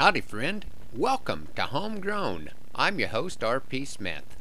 [0.00, 0.64] Howdy, friend.
[0.94, 2.52] Welcome to Homegrown.
[2.74, 3.84] I'm your host, R.P.
[3.84, 4.34] Smith.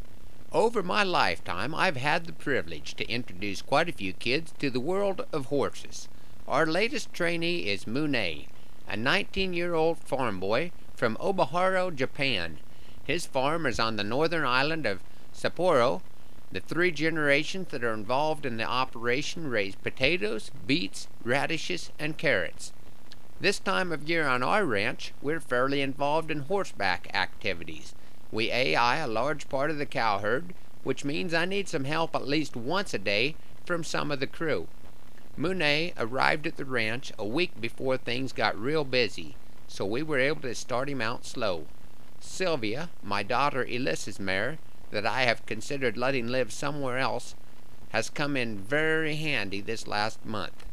[0.53, 4.79] Over my lifetime, I've had the privilege to introduce quite a few kids to the
[4.79, 6.07] world of horses.
[6.47, 12.59] Our latest trainee is Mune, a 19 year old farm boy from Obihiro, Japan.
[13.03, 15.01] His farm is on the northern island of
[15.35, 16.01] Sapporo.
[16.53, 22.71] The three generations that are involved in the operation raise potatoes, beets, radishes, and carrots.
[23.41, 27.95] This time of year on our ranch, we're fairly involved in horseback activities.
[28.33, 30.53] We AI a large part of the cow herd,
[30.83, 34.27] which means I need some help at least once a day from some of the
[34.27, 34.67] crew.
[35.37, 39.37] Mune arrived at the ranch a week before things got real busy,
[39.69, 41.65] so we were able to start him out slow.
[42.19, 44.57] Sylvia, my daughter Elissa's mare,
[44.91, 47.35] that I have considered letting live somewhere else,
[47.91, 50.65] has come in very handy this last month.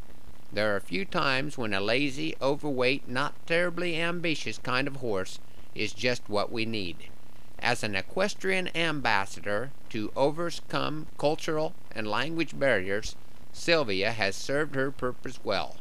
[0.52, 5.40] There are few times when a lazy, overweight, not terribly ambitious kind of horse
[5.74, 7.08] is just what we need.
[7.58, 13.16] As an equestrian ambassador to overcome cultural and language barriers,
[13.52, 15.76] Sylvia has served her purpose well.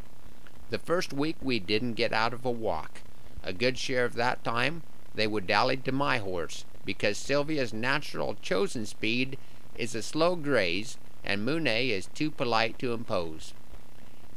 [0.72, 3.02] The first week we didn't get out of a walk.
[3.44, 4.82] A good share of that time
[5.14, 9.38] they would dally to my horse, because Sylvia's natural chosen speed
[9.78, 13.54] is a slow graze and Mune is too polite to impose.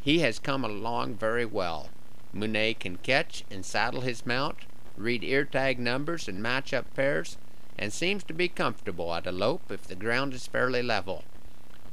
[0.09, 1.91] He has come along very well.
[2.33, 4.61] Mune can catch and saddle his mount,
[4.97, 7.37] read ear tag numbers and match up pairs,
[7.79, 11.25] and seems to be comfortable at a lope if the ground is fairly level.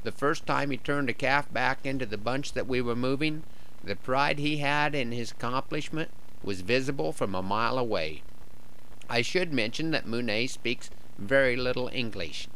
[0.02, 3.42] The first time he turned a calf back into the bunch that we were moving,
[3.84, 6.10] the pride he had in his accomplishment
[6.42, 8.22] was visible from a mile away.
[9.10, 12.48] I should mention that Mune speaks very little English.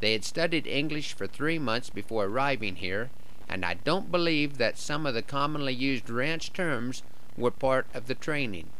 [0.00, 3.08] They had studied English for three months before arriving here,
[3.48, 7.02] and I don't believe that some of the commonly used ranch terms
[7.36, 8.70] were part of the training.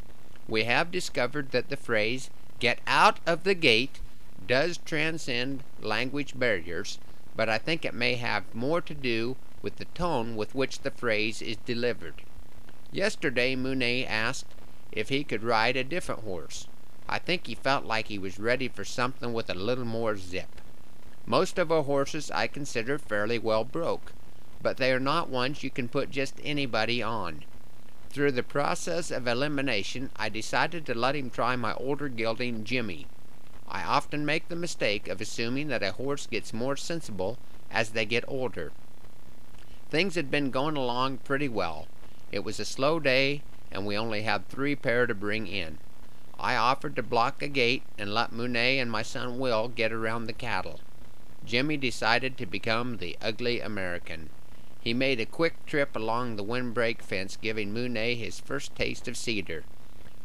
[0.49, 4.01] We have discovered that the phrase, get out of the gate,
[4.47, 6.99] does transcend language barriers,
[7.37, 10.91] but I think it may have more to do with the tone with which the
[10.91, 12.23] phrase is delivered.
[12.91, 14.55] Yesterday Mune asked
[14.91, 16.67] if he could ride a different horse.
[17.09, 20.61] I think he felt like he was ready for something with a little more zip.
[21.25, 24.13] Most of our horses I consider fairly well broke
[24.67, 27.45] but they are not ones you can put just anybody on.
[28.11, 33.07] Through the process of elimination, I decided to let him try my older gelding, Jimmy.
[33.69, 37.39] I often make the mistake of assuming that a horse gets more sensible
[37.71, 38.73] as they get older.
[39.89, 41.87] Things had been going along pretty well.
[42.33, 45.79] It was a slow day, and we only had three pair to bring in.
[46.41, 50.25] I offered to block a gate and let Mune and my son Will get around
[50.25, 50.81] the cattle.
[51.45, 54.31] Jimmy decided to become the ugly American.
[54.87, 59.17] He made a quick trip along the windbreak fence, giving Mune his first taste of
[59.17, 59.65] cedar,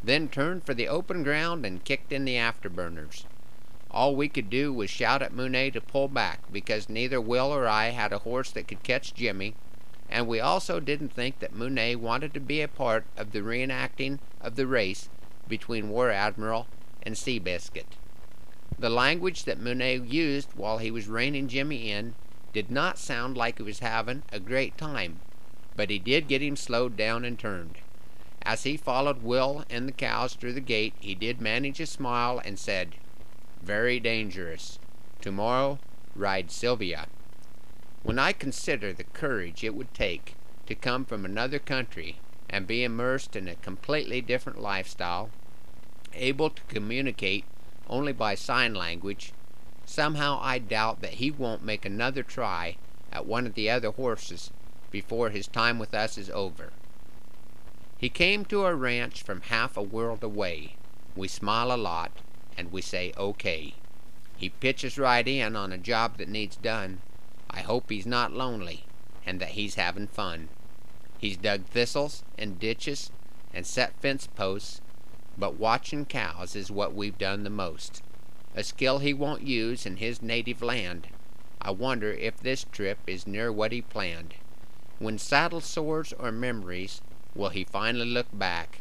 [0.03, 3.25] then turned for the open ground and kicked in the afterburners.
[3.89, 7.67] All we could do was shout at Mune to pull back, because neither Will or
[7.67, 9.55] I had a horse that could catch Jimmy,
[10.07, 14.19] and we also didn't think that Mune wanted to be a part of the reenacting
[14.41, 15.09] of the race
[15.47, 16.67] between War Admiral
[17.01, 17.97] and Seabiscuit.
[18.77, 22.13] The language that Mune used while he was reining Jimmy in
[22.53, 25.19] did not sound like he was having a great time,
[25.75, 27.77] but he did get him slowed down and turned.
[28.43, 32.41] As he followed Will and the cows through the gate, he did manage a smile
[32.43, 32.95] and said,
[33.61, 34.79] Very dangerous.
[35.21, 35.79] Tomorrow,
[36.15, 37.07] ride Sylvia.
[38.03, 40.35] When I consider the courage it would take
[40.65, 42.17] to come from another country
[42.49, 45.29] and be immersed in a completely different lifestyle,
[46.13, 47.45] able to communicate
[47.87, 49.33] only by sign language,
[49.91, 52.77] Somehow I doubt that he won't make another try
[53.11, 54.49] at one of the other horses
[54.89, 56.71] before his time with us is over.
[57.97, 60.77] He came to our ranch from half a world away.
[61.13, 62.11] We smile a lot,
[62.57, 63.73] and we say okay.
[64.37, 67.01] He pitches right in on a job that needs done.
[67.49, 68.85] I hope he's not lonely,
[69.25, 70.47] and that he's having fun.
[71.17, 73.11] He's dug thistles and ditches
[73.53, 74.79] and set fence posts,
[75.37, 78.01] but watching cows is what we've done the most
[78.55, 81.07] a skill he won't use in his native land.
[81.61, 84.33] I wonder if this trip is near what he planned.
[84.99, 87.01] When saddle sores or memories
[87.33, 88.79] will he finally look back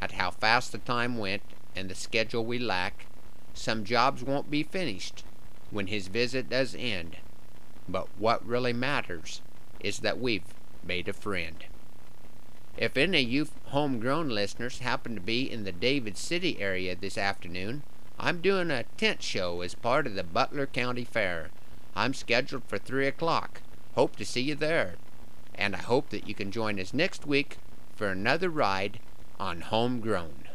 [0.00, 1.42] at how fast the time went
[1.74, 3.06] and the schedule we lack?
[3.54, 5.24] Some jobs won't be finished
[5.70, 7.16] when his visit does end.
[7.88, 9.40] But what really matters
[9.80, 10.54] is that we've
[10.84, 11.64] made a friend.
[12.76, 17.16] If any of you homegrown listeners happen to be in the David City area this
[17.16, 17.82] afternoon,
[18.18, 21.50] I'm doing a tent show as part of the Butler County Fair.
[21.94, 23.60] I'm scheduled for 3 o'clock.
[23.94, 24.94] Hope to see you there.
[25.54, 27.58] And I hope that you can join us next week
[27.94, 29.00] for another ride
[29.38, 30.45] on Homegrown.